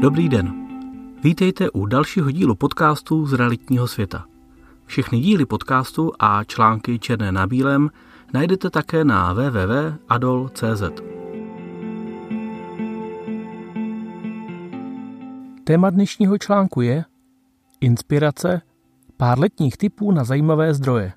Dobrý 0.00 0.28
den. 0.28 0.54
Vítejte 1.22 1.70
u 1.70 1.86
dalšího 1.86 2.30
dílu 2.30 2.54
podcastu 2.54 3.26
z 3.26 3.32
realitního 3.32 3.88
světa. 3.88 4.24
Všechny 4.84 5.20
díly 5.20 5.46
podcastu 5.46 6.12
a 6.18 6.44
články 6.44 6.98
černé 6.98 7.32
na 7.32 7.46
bílém 7.46 7.90
najdete 8.34 8.70
také 8.70 9.04
na 9.04 9.32
www.adol.cz. 9.32 10.82
Téma 15.64 15.90
dnešního 15.90 16.38
článku 16.38 16.80
je 16.80 17.04
Inspirace, 17.80 18.62
pár 19.16 19.38
letních 19.38 19.76
typů 19.76 20.12
na 20.12 20.24
zajímavé 20.24 20.74
zdroje. 20.74 21.12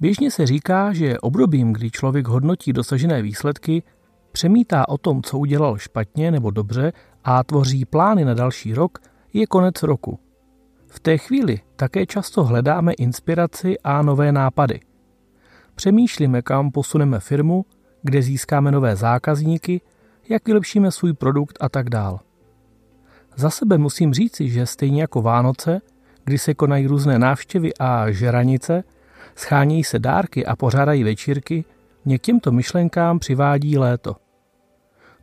Běžně 0.00 0.30
se 0.30 0.46
říká, 0.46 0.92
že 0.92 1.20
obdobím, 1.20 1.72
kdy 1.72 1.90
člověk 1.90 2.28
hodnotí 2.28 2.72
dosažené 2.72 3.22
výsledky, 3.22 3.82
přemítá 4.40 4.88
o 4.88 4.98
tom, 4.98 5.22
co 5.22 5.38
udělal 5.38 5.78
špatně 5.78 6.30
nebo 6.30 6.50
dobře 6.50 6.92
a 7.24 7.44
tvoří 7.44 7.84
plány 7.84 8.24
na 8.24 8.34
další 8.34 8.74
rok, 8.74 8.98
je 9.32 9.46
konec 9.46 9.82
roku. 9.82 10.18
V 10.86 11.00
té 11.00 11.18
chvíli 11.18 11.60
také 11.76 12.06
často 12.06 12.44
hledáme 12.44 12.92
inspiraci 12.92 13.78
a 13.84 14.02
nové 14.02 14.32
nápady. 14.32 14.80
Přemýšlíme, 15.74 16.42
kam 16.42 16.70
posuneme 16.70 17.20
firmu, 17.20 17.64
kde 18.02 18.22
získáme 18.22 18.70
nové 18.72 18.96
zákazníky, 18.96 19.80
jak 20.28 20.46
vylepšíme 20.46 20.90
svůj 20.90 21.12
produkt 21.12 21.58
a 21.60 21.68
tak 21.68 21.90
dál. 21.90 22.20
Za 23.36 23.50
sebe 23.50 23.78
musím 23.78 24.14
říci, 24.14 24.48
že 24.48 24.66
stejně 24.66 25.00
jako 25.00 25.22
Vánoce, 25.22 25.80
kdy 26.24 26.38
se 26.38 26.54
konají 26.54 26.86
různé 26.86 27.18
návštěvy 27.18 27.70
a 27.80 28.10
žeranice, 28.10 28.84
schánějí 29.34 29.84
se 29.84 29.98
dárky 29.98 30.46
a 30.46 30.56
pořádají 30.56 31.04
večírky, 31.04 31.64
mě 32.04 32.18
k 32.18 32.22
těmto 32.22 32.52
myšlenkám 32.52 33.18
přivádí 33.18 33.78
léto. 33.78 34.29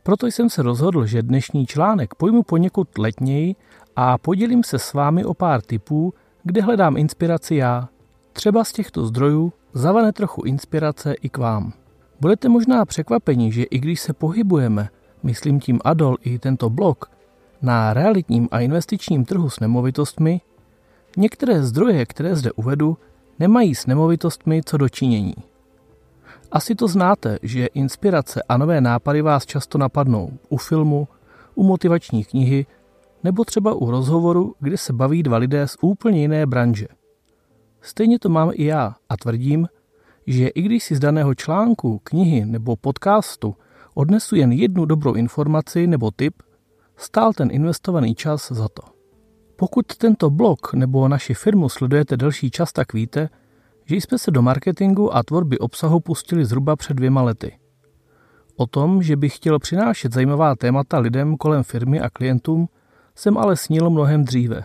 Proto 0.08 0.26
jsem 0.26 0.50
se 0.50 0.62
rozhodl, 0.62 1.06
že 1.06 1.22
dnešní 1.22 1.66
článek 1.66 2.14
pojmu 2.14 2.42
poněkud 2.42 2.98
letněji 2.98 3.56
a 3.96 4.18
podělím 4.18 4.64
se 4.64 4.78
s 4.78 4.92
vámi 4.92 5.24
o 5.24 5.34
pár 5.34 5.62
typů, 5.62 6.14
kde 6.42 6.62
hledám 6.62 6.96
inspiraci 6.96 7.54
já. 7.54 7.88
Třeba 8.32 8.64
z 8.64 8.72
těchto 8.72 9.06
zdrojů 9.06 9.52
zavane 9.72 10.12
trochu 10.12 10.42
inspirace 10.42 11.14
i 11.14 11.28
k 11.28 11.38
vám. 11.38 11.72
Budete 12.20 12.48
možná 12.48 12.84
překvapeni, 12.84 13.52
že 13.52 13.62
i 13.62 13.78
když 13.78 14.00
se 14.00 14.12
pohybujeme, 14.12 14.88
myslím 15.22 15.60
tím 15.60 15.80
Adol 15.84 16.16
i 16.22 16.38
tento 16.38 16.70
blog, 16.70 17.10
na 17.62 17.94
realitním 17.94 18.48
a 18.50 18.60
investičním 18.60 19.24
trhu 19.24 19.50
s 19.50 19.60
nemovitostmi, 19.60 20.40
některé 21.16 21.62
zdroje, 21.62 22.06
které 22.06 22.36
zde 22.36 22.52
uvedu, 22.52 22.98
nemají 23.38 23.74
s 23.74 23.86
nemovitostmi 23.86 24.62
co 24.64 24.76
dočinění. 24.76 25.34
Asi 26.52 26.74
to 26.74 26.88
znáte, 26.88 27.38
že 27.42 27.66
inspirace 27.66 28.42
a 28.48 28.56
nové 28.56 28.80
nápady 28.80 29.22
vás 29.22 29.46
často 29.46 29.78
napadnou 29.78 30.38
u 30.48 30.56
filmu, 30.56 31.08
u 31.54 31.62
motivační 31.62 32.24
knihy 32.24 32.66
nebo 33.24 33.44
třeba 33.44 33.74
u 33.74 33.90
rozhovoru, 33.90 34.54
kde 34.60 34.76
se 34.76 34.92
baví 34.92 35.22
dva 35.22 35.36
lidé 35.36 35.68
z 35.68 35.76
úplně 35.80 36.20
jiné 36.20 36.46
branže. 36.46 36.86
Stejně 37.80 38.18
to 38.18 38.28
mám 38.28 38.50
i 38.54 38.64
já 38.64 38.94
a 39.08 39.16
tvrdím, 39.16 39.68
že 40.26 40.48
i 40.48 40.62
když 40.62 40.84
si 40.84 40.96
z 40.96 41.00
daného 41.00 41.34
článku, 41.34 42.00
knihy 42.04 42.46
nebo 42.46 42.76
podcastu 42.76 43.56
odnesu 43.94 44.36
jen 44.36 44.52
jednu 44.52 44.84
dobrou 44.84 45.14
informaci 45.14 45.86
nebo 45.86 46.10
tip, 46.10 46.42
stál 46.96 47.32
ten 47.32 47.48
investovaný 47.52 48.14
čas 48.14 48.52
za 48.52 48.68
to. 48.68 48.82
Pokud 49.56 49.86
tento 49.86 50.30
blog 50.30 50.74
nebo 50.74 51.08
naši 51.08 51.34
firmu 51.34 51.68
sledujete 51.68 52.16
delší 52.16 52.50
čas, 52.50 52.72
tak 52.72 52.92
víte, 52.92 53.28
že 53.88 53.96
jsme 53.96 54.18
se 54.18 54.30
do 54.30 54.42
marketingu 54.42 55.16
a 55.16 55.22
tvorby 55.22 55.58
obsahu 55.58 56.00
pustili 56.00 56.44
zhruba 56.44 56.76
před 56.76 56.94
dvěma 56.94 57.22
lety. 57.22 57.58
O 58.56 58.66
tom, 58.66 59.02
že 59.02 59.16
bych 59.16 59.36
chtěl 59.36 59.58
přinášet 59.58 60.12
zajímavá 60.12 60.56
témata 60.56 60.98
lidem 60.98 61.36
kolem 61.36 61.62
firmy 61.62 62.00
a 62.00 62.10
klientům, 62.10 62.68
jsem 63.14 63.38
ale 63.38 63.56
snil 63.56 63.90
mnohem 63.90 64.24
dříve. 64.24 64.64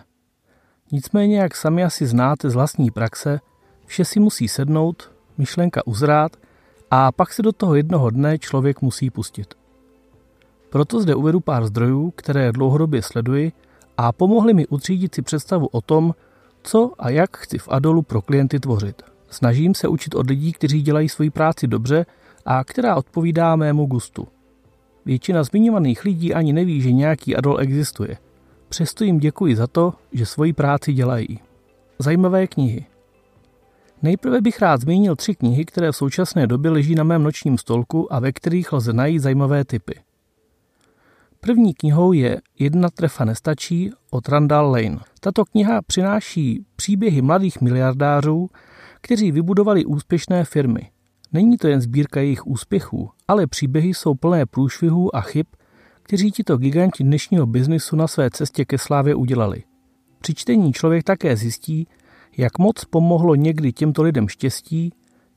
Nicméně, 0.92 1.38
jak 1.38 1.56
sami 1.56 1.84
asi 1.84 2.06
znáte 2.06 2.50
z 2.50 2.54
vlastní 2.54 2.90
praxe, 2.90 3.40
vše 3.86 4.04
si 4.04 4.20
musí 4.20 4.48
sednout, 4.48 5.12
myšlenka 5.38 5.86
uzrát 5.86 6.36
a 6.90 7.12
pak 7.12 7.32
se 7.32 7.42
do 7.42 7.52
toho 7.52 7.74
jednoho 7.74 8.10
dne 8.10 8.38
člověk 8.38 8.82
musí 8.82 9.10
pustit. 9.10 9.54
Proto 10.70 11.00
zde 11.00 11.14
uvedu 11.14 11.40
pár 11.40 11.66
zdrojů, 11.66 12.10
které 12.16 12.52
dlouhodobě 12.52 13.02
sleduji 13.02 13.52
a 13.96 14.12
pomohli 14.12 14.54
mi 14.54 14.66
utřídit 14.66 15.14
si 15.14 15.22
představu 15.22 15.66
o 15.66 15.80
tom, 15.80 16.14
co 16.62 16.92
a 16.98 17.10
jak 17.10 17.36
chci 17.36 17.58
v 17.58 17.68
Adolu 17.68 18.02
pro 18.02 18.22
klienty 18.22 18.60
tvořit. 18.60 19.13
Snažím 19.34 19.74
se 19.74 19.88
učit 19.88 20.14
od 20.14 20.30
lidí, 20.30 20.52
kteří 20.52 20.82
dělají 20.82 21.08
svoji 21.08 21.30
práci 21.30 21.66
dobře 21.66 22.06
a 22.46 22.64
která 22.64 22.96
odpovídá 22.96 23.56
mému 23.56 23.86
gustu. 23.86 24.28
Většina 25.04 25.42
zmiňovaných 25.42 26.04
lidí 26.04 26.34
ani 26.34 26.52
neví, 26.52 26.80
že 26.80 26.92
nějaký 26.92 27.36
Adol 27.36 27.60
existuje. 27.60 28.16
Přesto 28.68 29.04
jim 29.04 29.18
děkuji 29.18 29.56
za 29.56 29.66
to, 29.66 29.92
že 30.12 30.26
svoji 30.26 30.52
práci 30.52 30.92
dělají. 30.92 31.40
Zajímavé 31.98 32.46
knihy. 32.46 32.86
Nejprve 34.02 34.40
bych 34.40 34.62
rád 34.62 34.80
zmínil 34.80 35.16
tři 35.16 35.34
knihy, 35.34 35.64
které 35.64 35.92
v 35.92 35.96
současné 35.96 36.46
době 36.46 36.70
leží 36.70 36.94
na 36.94 37.04
mém 37.04 37.22
nočním 37.22 37.58
stolku 37.58 38.12
a 38.12 38.20
ve 38.20 38.32
kterých 38.32 38.72
lze 38.72 38.92
najít 38.92 39.18
zajímavé 39.18 39.64
typy. 39.64 39.94
První 41.40 41.74
knihou 41.74 42.12
je 42.12 42.40
Jedna 42.58 42.90
trefa 42.90 43.24
nestačí 43.24 43.92
od 44.10 44.28
Randall 44.28 44.70
Lane. 44.70 44.98
Tato 45.20 45.44
kniha 45.44 45.82
přináší 45.82 46.64
příběhy 46.76 47.22
mladých 47.22 47.60
miliardářů, 47.60 48.50
kteří 49.04 49.32
vybudovali 49.32 49.84
úspěšné 49.84 50.44
firmy. 50.44 50.90
Není 51.32 51.56
to 51.56 51.68
jen 51.68 51.80
sbírka 51.80 52.20
jejich 52.20 52.46
úspěchů, 52.46 53.10
ale 53.28 53.46
příběhy 53.46 53.94
jsou 53.94 54.14
plné 54.14 54.46
průšvihů 54.46 55.16
a 55.16 55.20
chyb, 55.20 55.46
kteří 56.02 56.30
tito 56.30 56.56
giganti 56.56 57.04
dnešního 57.04 57.46
biznisu 57.46 57.96
na 57.96 58.06
své 58.06 58.30
cestě 58.30 58.64
ke 58.64 58.78
slávě 58.78 59.14
udělali. 59.14 59.62
Při 60.20 60.34
čtení 60.34 60.72
člověk 60.72 61.04
také 61.04 61.36
zjistí, 61.36 61.88
jak 62.36 62.58
moc 62.58 62.84
pomohlo 62.84 63.34
někdy 63.34 63.72
těmto 63.72 64.02
lidem 64.02 64.28
štěstí, 64.28 64.92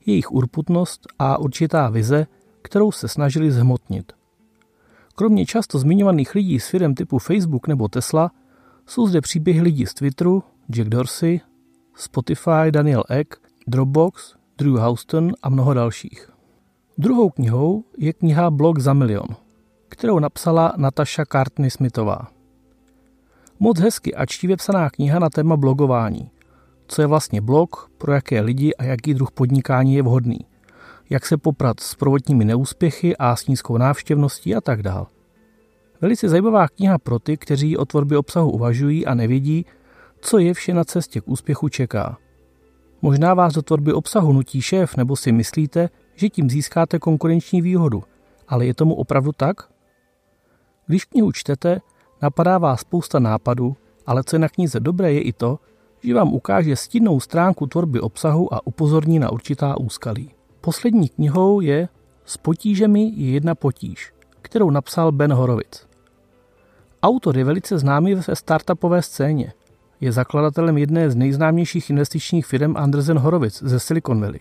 jejich 0.06 0.32
urputnost 0.32 1.06
a 1.18 1.38
určitá 1.38 1.88
vize, 1.88 2.26
kterou 2.62 2.92
se 2.92 3.08
snažili 3.08 3.50
zhmotnit. 3.50 4.12
Kromě 5.14 5.46
často 5.46 5.78
zmiňovaných 5.78 6.34
lidí 6.34 6.60
s 6.60 6.68
firm 6.68 6.94
typu 6.94 7.18
Facebook 7.18 7.68
nebo 7.68 7.88
Tesla, 7.88 8.30
jsou 8.86 9.06
zde 9.06 9.20
příběhy 9.20 9.60
lidí 9.60 9.86
z 9.86 9.94
Twitteru, 9.94 10.42
Jack 10.70 10.88
Dorsey, 10.88 11.40
Spotify, 11.94 12.70
Daniel 12.70 13.04
Ek, 13.08 13.47
Dropbox, 13.68 14.34
Drew 14.58 14.76
Houston 14.76 15.32
a 15.42 15.48
mnoho 15.48 15.74
dalších. 15.74 16.30
Druhou 16.98 17.30
knihou 17.30 17.84
je 17.98 18.12
kniha 18.12 18.50
Blog 18.50 18.78
za 18.78 18.92
milion, 18.92 19.26
kterou 19.88 20.18
napsala 20.18 20.72
Natasha 20.76 21.24
Cartney 21.24 21.70
Smithová. 21.70 22.28
Moc 23.60 23.80
hezky 23.80 24.14
a 24.14 24.26
čtivě 24.26 24.56
psaná 24.56 24.90
kniha 24.90 25.18
na 25.18 25.30
téma 25.30 25.56
blogování. 25.56 26.30
Co 26.86 27.02
je 27.02 27.06
vlastně 27.06 27.40
blog, 27.40 27.90
pro 27.98 28.12
jaké 28.12 28.40
lidi 28.40 28.74
a 28.74 28.84
jaký 28.84 29.14
druh 29.14 29.30
podnikání 29.30 29.94
je 29.94 30.02
vhodný. 30.02 30.38
Jak 31.10 31.26
se 31.26 31.36
poprat 31.36 31.80
s 31.80 31.94
prvotními 31.94 32.44
neúspěchy 32.44 33.16
a 33.16 33.36
s 33.36 33.46
nízkou 33.46 33.76
návštěvností 33.76 34.54
a 34.54 34.60
tak 34.60 34.82
dál. 34.82 35.06
Velice 36.00 36.28
zajímavá 36.28 36.68
kniha 36.68 36.98
pro 36.98 37.18
ty, 37.18 37.36
kteří 37.36 37.76
o 37.76 37.84
tvorbě 37.84 38.18
obsahu 38.18 38.50
uvažují 38.50 39.06
a 39.06 39.14
nevědí, 39.14 39.66
co 40.20 40.38
je 40.38 40.54
vše 40.54 40.74
na 40.74 40.84
cestě 40.84 41.20
k 41.20 41.28
úspěchu 41.28 41.68
čeká. 41.68 42.18
Možná 43.02 43.34
vás 43.34 43.54
do 43.54 43.62
tvorby 43.62 43.92
obsahu 43.92 44.32
nutí 44.32 44.62
šéf 44.62 44.96
nebo 44.96 45.16
si 45.16 45.32
myslíte, 45.32 45.88
že 46.14 46.28
tím 46.28 46.50
získáte 46.50 46.98
konkurenční 46.98 47.62
výhodu, 47.62 48.02
ale 48.48 48.66
je 48.66 48.74
tomu 48.74 48.94
opravdu 48.94 49.32
tak? 49.32 49.56
Když 50.86 51.04
knihu 51.04 51.32
čtete, 51.32 51.80
napadá 52.22 52.58
vás 52.58 52.80
spousta 52.80 53.18
nápadů, 53.18 53.76
ale 54.06 54.24
co 54.24 54.36
je 54.36 54.40
na 54.40 54.48
knize 54.48 54.80
dobré 54.80 55.12
je 55.12 55.22
i 55.22 55.32
to, 55.32 55.58
že 56.02 56.14
vám 56.14 56.32
ukáže 56.32 56.76
stinnou 56.76 57.20
stránku 57.20 57.66
tvorby 57.66 58.00
obsahu 58.00 58.54
a 58.54 58.66
upozorní 58.66 59.18
na 59.18 59.32
určitá 59.32 59.80
úskalí. 59.80 60.30
Poslední 60.60 61.08
knihou 61.08 61.60
je 61.60 61.88
S 62.24 62.36
potížemi 62.36 63.12
je 63.16 63.30
jedna 63.30 63.54
potíž, 63.54 64.12
kterou 64.42 64.70
napsal 64.70 65.12
Ben 65.12 65.32
Horovic. 65.32 65.88
Autor 67.02 67.38
je 67.38 67.44
velice 67.44 67.78
známý 67.78 68.14
ve 68.14 68.36
startupové 68.36 69.02
scéně. 69.02 69.52
Je 70.00 70.12
zakladatelem 70.12 70.78
jedné 70.78 71.10
z 71.10 71.16
nejznámějších 71.16 71.90
investičních 71.90 72.46
firm 72.46 72.76
Andersen 72.76 73.18
Horowitz 73.18 73.62
ze 73.62 73.80
Silicon 73.80 74.20
Valley. 74.20 74.40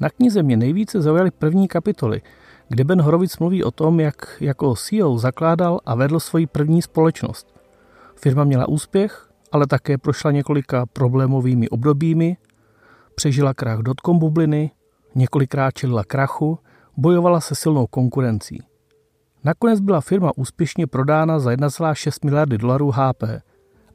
Na 0.00 0.10
knize 0.10 0.42
mě 0.42 0.56
nejvíce 0.56 1.02
zaujaly 1.02 1.30
první 1.30 1.68
kapitoly, 1.68 2.22
kde 2.68 2.84
Ben 2.84 3.02
Horowitz 3.02 3.38
mluví 3.38 3.64
o 3.64 3.70
tom, 3.70 4.00
jak 4.00 4.36
jako 4.40 4.74
CEO 4.74 5.18
zakládal 5.18 5.80
a 5.86 5.94
vedl 5.94 6.20
svoji 6.20 6.46
první 6.46 6.82
společnost. 6.82 7.54
Firma 8.16 8.44
měla 8.44 8.68
úspěch, 8.68 9.28
ale 9.52 9.66
také 9.66 9.98
prošla 9.98 10.30
několika 10.30 10.86
problémovými 10.86 11.68
obdobími, 11.68 12.36
přežila 13.14 13.54
krach 13.54 13.78
dotkom 13.78 14.18
bubliny, 14.18 14.70
několikrát 15.14 15.70
čelila 15.70 16.04
krachu, 16.04 16.58
bojovala 16.96 17.40
se 17.40 17.54
silnou 17.54 17.86
konkurencí. 17.86 18.62
Nakonec 19.44 19.80
byla 19.80 20.00
firma 20.00 20.32
úspěšně 20.36 20.86
prodána 20.86 21.38
za 21.38 21.50
1,6 21.50 22.24
miliardy 22.24 22.58
dolarů 22.58 22.90
HP, 22.90 23.22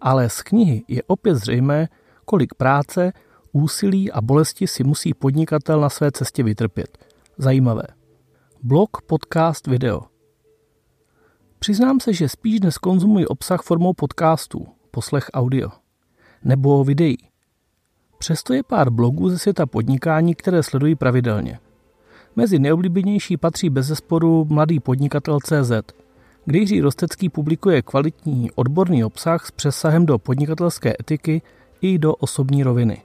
ale 0.01 0.29
z 0.29 0.41
knihy 0.41 0.83
je 0.87 1.03
opět 1.03 1.35
zřejmé, 1.35 1.87
kolik 2.25 2.53
práce, 2.53 3.13
úsilí 3.51 4.11
a 4.11 4.21
bolesti 4.21 4.67
si 4.67 4.83
musí 4.83 5.13
podnikatel 5.13 5.81
na 5.81 5.89
své 5.89 6.11
cestě 6.11 6.43
vytrpět. 6.43 6.97
Zajímavé. 7.37 7.83
Blog, 8.63 8.89
podcast, 9.07 9.67
video. 9.67 10.01
Přiznám 11.59 11.99
se, 11.99 12.13
že 12.13 12.29
spíš 12.29 12.59
dnes 12.59 12.77
konzumuji 12.77 13.25
obsah 13.25 13.61
formou 13.61 13.93
podcastů, 13.93 14.67
poslech 14.91 15.29
audio 15.33 15.69
nebo 16.43 16.83
videí. 16.83 17.17
Přesto 18.17 18.53
je 18.53 18.63
pár 18.63 18.89
blogů 18.89 19.29
ze 19.29 19.39
světa 19.39 19.65
podnikání, 19.65 20.35
které 20.35 20.63
sledují 20.63 20.95
pravidelně. 20.95 21.59
Mezi 22.35 22.59
neoblíbenější 22.59 23.37
patří 23.37 23.69
bezesporu 23.69 24.45
Mladý 24.45 24.79
podnikatel 24.79 25.39
CZ, 25.39 25.71
kde 26.47 26.59
Jiří 26.59 26.81
Rostecký 26.81 27.29
publikuje 27.29 27.81
kvalitní 27.81 28.51
odborný 28.51 29.03
obsah 29.03 29.45
s 29.45 29.51
přesahem 29.51 30.05
do 30.05 30.17
podnikatelské 30.17 30.93
etiky 30.99 31.41
i 31.81 31.97
do 31.97 32.15
osobní 32.15 32.63
roviny. 32.63 33.01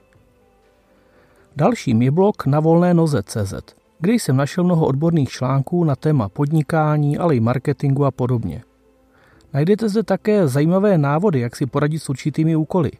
Dalším 1.55 2.01
je 2.01 2.11
blog 2.11 2.45
na 2.45 2.59
volné 2.59 2.93
noze 2.93 3.23
CZ, 3.23 3.53
kde 3.99 4.13
jsem 4.13 4.35
našel 4.35 4.63
mnoho 4.63 4.85
odborných 4.85 5.29
článků 5.29 5.83
na 5.83 5.95
téma 5.95 6.29
podnikání, 6.29 7.17
ale 7.17 7.35
i 7.35 7.39
marketingu 7.39 8.05
a 8.05 8.11
podobně. 8.11 8.63
Najdete 9.53 9.89
zde 9.89 10.03
také 10.03 10.47
zajímavé 10.47 10.97
návody, 10.97 11.39
jak 11.39 11.55
si 11.55 11.65
poradit 11.65 11.99
s 11.99 12.09
určitými 12.09 12.55
úkoly. 12.55 12.91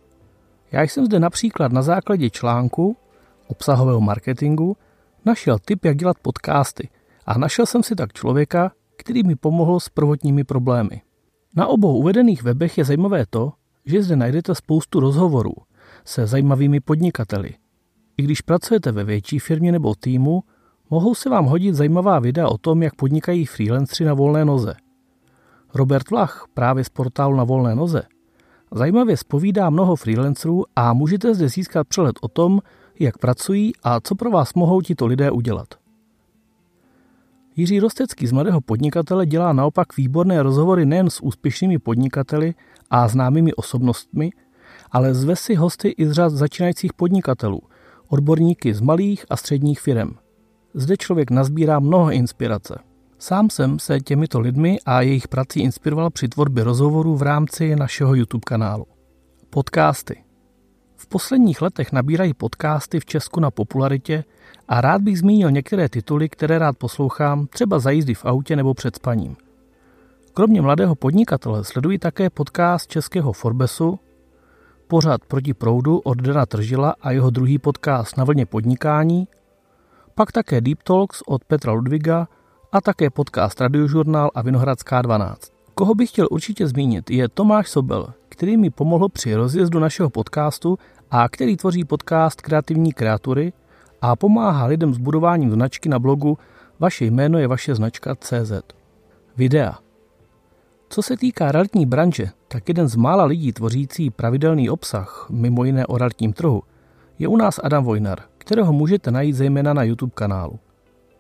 Já 0.72 0.82
jsem 0.82 1.06
zde 1.06 1.20
například 1.20 1.72
na 1.72 1.82
základě 1.82 2.30
článku 2.30 2.98
obsahového 3.48 4.02
marketingu 4.02 4.78
našel 5.26 5.60
tip, 5.60 5.86
jak 5.86 5.98
dělat 5.98 6.18
podcasty 6.22 6.90
a 7.26 7.38
našel 7.38 7.66
jsem 7.66 7.84
si 7.84 7.96
tak 7.96 8.14
člověka, 8.14 8.72
který 9.04 9.24
mi 9.24 9.36
pomohl 9.36 9.80
s 9.80 9.90
prvotními 9.90 10.44
problémy. 10.44 11.02
Na 11.56 11.68
obou 11.68 11.98
uvedených 11.98 12.44
webech 12.44 12.78
je 12.78 12.86
zajímavé 12.86 13.26
to, 13.30 13.52
že 13.86 14.04
zde 14.04 14.16
najdete 14.16 14.56
spoustu 14.56 15.00
rozhovorů 15.00 15.54
se 16.06 16.28
zajímavými 16.28 16.80
podnikateli. 16.80 17.54
I 18.18 18.24
když 18.24 18.42
pracujete 18.42 18.92
ve 18.92 19.04
větší 19.04 19.40
firmě 19.40 19.72
nebo 19.72 19.96
týmu, 19.96 20.44
mohou 20.90 21.16
se 21.16 21.30
vám 21.30 21.46
hodit 21.46 21.76
zajímavá 21.76 22.20
videa 22.20 22.48
o 22.48 22.58
tom, 22.58 22.84
jak 22.84 22.96
podnikají 22.96 23.46
freelancři 23.46 24.06
na 24.06 24.14
volné 24.14 24.46
noze. 24.46 24.76
Robert 25.74 26.10
Vlach, 26.10 26.46
právě 26.54 26.84
z 26.84 26.90
portálu 26.90 27.36
na 27.36 27.44
volné 27.44 27.76
noze, 27.76 28.04
zajímavě 28.72 29.18
spovídá 29.18 29.70
mnoho 29.70 29.96
freelancerů 29.96 30.64
a 30.76 30.94
můžete 30.94 31.36
zde 31.36 31.50
získat 31.50 31.88
přehled 31.88 32.16
o 32.22 32.28
tom, 32.28 32.60
jak 33.00 33.18
pracují 33.18 33.74
a 33.84 34.00
co 34.00 34.16
pro 34.16 34.32
vás 34.32 34.54
mohou 34.54 34.82
tito 34.82 35.06
lidé 35.06 35.32
udělat. 35.32 35.83
Jiří 37.56 37.80
Rostecký 37.80 38.28
z 38.28 38.32
Mladého 38.32 38.62
podnikatele 38.62 39.26
dělá 39.26 39.54
naopak 39.54 39.98
výborné 39.98 40.44
rozhovory 40.44 40.86
nejen 40.86 41.10
s 41.10 41.24
úspěšnými 41.24 41.80
podnikateli 41.80 42.54
a 42.90 43.08
známými 43.08 43.54
osobnostmi, 43.54 44.32
ale 44.92 45.14
zve 45.14 45.36
si 45.36 45.56
hosty 45.56 45.90
i 45.90 46.08
z 46.08 46.12
řad 46.12 46.30
začínajících 46.30 46.94
podnikatelů, 46.94 47.62
odborníky 48.08 48.74
z 48.74 48.82
malých 48.82 49.26
a 49.30 49.38
středních 49.38 49.82
firm. 49.82 50.12
Zde 50.74 50.98
člověk 50.98 51.32
nazbírá 51.32 51.80
mnoho 51.80 52.12
inspirace. 52.12 52.80
Sám 53.20 53.50
jsem 53.50 53.80
se 53.80 54.00
těmito 54.00 54.40
lidmi 54.40 54.78
a 54.86 55.02
jejich 55.02 55.28
prací 55.28 55.60
inspiroval 55.60 56.10
při 56.10 56.28
tvorbě 56.28 56.64
rozhovorů 56.64 57.16
v 57.16 57.22
rámci 57.22 57.76
našeho 57.76 58.16
YouTube 58.16 58.46
kanálu. 58.46 58.86
Podcasty. 59.50 60.23
V 61.04 61.08
posledních 61.08 61.62
letech 61.62 61.92
nabírají 61.92 62.34
podcasty 62.34 63.00
v 63.00 63.06
Česku 63.06 63.40
na 63.40 63.52
popularitě 63.52 64.24
a 64.68 64.82
rád 64.82 65.02
bych 65.02 65.20
zmínil 65.20 65.52
některé 65.52 65.90
tituly, 65.90 66.30
které 66.30 66.60
rád 66.60 66.78
poslouchám, 66.78 67.48
třeba 67.48 67.80
za 67.80 67.92
jízdy 67.92 68.14
v 68.14 68.26
autě 68.26 68.56
nebo 68.56 68.74
před 68.74 68.96
spaním. 68.96 69.36
Kromě 70.34 70.62
mladého 70.62 70.96
podnikatele 70.96 71.64
sledují 71.64 72.00
také 72.00 72.30
podcast 72.30 72.88
českého 72.90 73.34
Forbesu, 73.34 74.00
pořad 74.88 75.22
proti 75.28 75.54
proudu 75.54 75.98
od 75.98 76.22
Dana 76.22 76.46
Tržila 76.46 76.96
a 77.02 77.12
jeho 77.12 77.30
druhý 77.30 77.60
podcast 77.60 78.18
na 78.18 78.24
vlně 78.24 78.46
podnikání, 78.46 79.28
pak 80.16 80.32
také 80.32 80.62
Deep 80.62 80.84
Talks 80.84 81.22
od 81.28 81.44
Petra 81.46 81.72
Ludviga 81.72 82.28
a 82.72 82.82
také 82.82 83.10
podcast 83.10 83.62
Radiožurnál 83.62 84.32
a 84.36 84.42
Vinohradská 84.42 85.02
12. 85.02 85.52
Koho 85.76 85.96
bych 85.96 86.10
chtěl 86.10 86.28
určitě 86.32 86.68
zmínit, 86.68 87.12
je 87.12 87.30
Tomáš 87.30 87.70
Sobel, 87.70 88.14
který 88.34 88.58
mi 88.58 88.70
pomohl 88.70 89.10
při 89.10 89.36
rozjezdu 89.36 89.80
našeho 89.80 90.10
podcastu 90.10 90.78
a 91.12 91.30
který 91.30 91.58
tvoří 91.58 91.86
podcast 91.86 92.42
Kreativní 92.42 92.94
kreatury 92.94 93.54
a 94.02 94.16
pomáhá 94.16 94.66
lidem 94.66 94.94
s 94.94 94.98
budováním 94.98 95.52
značky 95.52 95.90
na 95.90 96.00
blogu 96.00 96.38
Vaše 96.80 97.06
jméno 97.06 97.40
je 97.40 97.48
vaše 97.48 97.76
značka 97.76 98.16
CZ. 98.16 98.52
Videa. 99.38 99.78
Co 100.90 101.02
se 101.02 101.18
týká 101.18 101.52
realitní 101.52 101.86
branže, 101.86 102.30
tak 102.48 102.68
jeden 102.68 102.88
z 102.88 102.96
mála 102.96 103.26
lidí 103.26 103.54
tvořící 103.54 104.10
pravidelný 104.10 104.70
obsah, 104.70 105.28
mimo 105.30 105.64
jiné 105.64 105.86
o 105.86 105.98
realitním 105.98 106.34
trhu, 106.34 106.64
je 107.20 107.28
u 107.28 107.38
nás 107.38 107.60
Adam 107.64 107.84
Vojnar, 107.84 108.20
kterého 108.38 108.74
můžete 108.74 109.12
najít 109.12 109.34
zejména 109.34 109.74
na 109.74 109.84
YouTube 109.84 110.12
kanálu. 110.16 110.60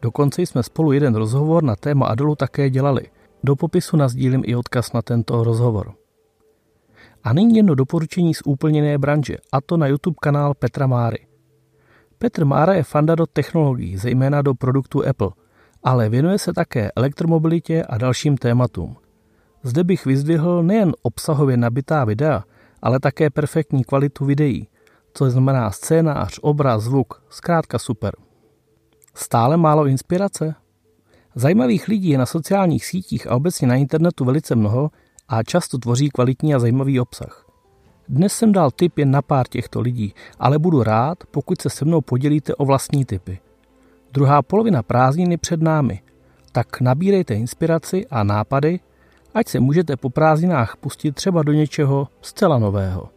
Dokonce 0.01 0.41
jsme 0.41 0.63
spolu 0.63 0.91
jeden 0.91 1.15
rozhovor 1.15 1.63
na 1.63 1.75
téma 1.75 2.07
Adolu 2.07 2.35
také 2.35 2.69
dělali. 2.69 3.07
Do 3.43 3.55
popisu 3.55 3.97
nazdílím 3.97 4.43
i 4.45 4.55
odkaz 4.55 4.93
na 4.93 5.01
tento 5.01 5.43
rozhovor. 5.43 6.02
A 7.23 7.33
nyní 7.33 7.55
jedno 7.55 7.75
doporučení 7.75 8.33
z 8.33 8.41
úplně 8.45 8.79
jiné 8.79 8.97
branže, 8.97 9.37
a 9.51 9.61
to 9.61 9.77
na 9.77 9.87
YouTube 9.87 10.15
kanál 10.21 10.53
Petra 10.53 10.87
Máry. 10.87 11.27
Petr 12.17 12.45
Mára 12.45 12.73
je 12.73 12.83
fanda 12.83 13.15
do 13.15 13.25
technologií, 13.25 13.97
zejména 13.97 14.41
do 14.41 14.53
produktů 14.53 15.07
Apple, 15.07 15.29
ale 15.83 16.09
věnuje 16.09 16.39
se 16.39 16.53
také 16.53 16.91
elektromobilitě 16.95 17.83
a 17.83 17.97
dalším 17.97 18.37
tématům. 18.37 18.95
Zde 19.63 19.83
bych 19.83 20.05
vyzdvihl 20.05 20.63
nejen 20.63 20.91
obsahově 21.01 21.57
nabitá 21.57 22.05
videa, 22.05 22.43
ale 22.81 22.99
také 22.99 23.29
perfektní 23.29 23.83
kvalitu 23.83 24.25
videí, 24.25 24.67
co 25.13 25.29
znamená 25.29 25.71
scénář, 25.71 26.39
obraz, 26.41 26.83
zvuk, 26.83 27.23
zkrátka 27.29 27.79
super. 27.79 28.15
Stále 29.13 29.57
málo 29.57 29.85
inspirace? 29.85 30.55
Zajímavých 31.35 31.87
lidí 31.87 32.09
je 32.09 32.17
na 32.17 32.25
sociálních 32.25 32.85
sítích 32.85 33.27
a 33.27 33.35
obecně 33.35 33.67
na 33.67 33.75
internetu 33.75 34.25
velice 34.25 34.55
mnoho 34.55 34.91
a 35.33 35.43
často 35.43 35.77
tvoří 35.77 36.09
kvalitní 36.09 36.55
a 36.55 36.59
zajímavý 36.59 36.99
obsah. 36.99 37.45
Dnes 38.09 38.33
jsem 38.33 38.51
dal 38.51 38.71
tip 38.71 38.97
jen 38.97 39.11
na 39.11 39.21
pár 39.21 39.47
těchto 39.47 39.81
lidí, 39.81 40.13
ale 40.39 40.59
budu 40.59 40.83
rád, 40.83 41.17
pokud 41.31 41.61
se 41.61 41.69
se 41.69 41.85
mnou 41.85 42.01
podělíte 42.01 42.55
o 42.55 42.65
vlastní 42.65 43.05
typy. 43.05 43.39
Druhá 44.11 44.41
polovina 44.41 44.83
prázdnin 44.83 45.31
je 45.31 45.37
před 45.37 45.61
námi, 45.61 46.01
tak 46.51 46.81
nabírejte 46.81 47.33
inspiraci 47.33 48.07
a 48.07 48.23
nápady, 48.23 48.79
ať 49.33 49.47
se 49.47 49.59
můžete 49.59 49.97
po 49.97 50.09
prázdninách 50.09 50.75
pustit 50.75 51.15
třeba 51.15 51.43
do 51.43 51.53
něčeho 51.53 52.07
zcela 52.21 52.57
nového. 52.57 53.09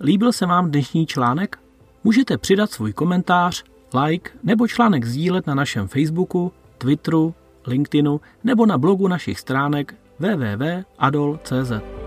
Líbil 0.00 0.32
se 0.32 0.46
vám 0.46 0.70
dnešní 0.70 1.06
článek? 1.06 1.58
Můžete 2.04 2.38
přidat 2.38 2.70
svůj 2.70 2.92
komentář, 2.92 3.64
like 4.04 4.30
nebo 4.44 4.68
článek 4.68 5.04
sdílet 5.04 5.46
na 5.46 5.54
našem 5.54 5.88
Facebooku, 5.88 6.52
Twitteru, 6.78 7.34
LinkedInu 7.66 8.20
nebo 8.44 8.66
na 8.66 8.78
blogu 8.78 9.08
našich 9.08 9.38
stránek 9.38 9.94
www.adol.cz. 10.18 12.05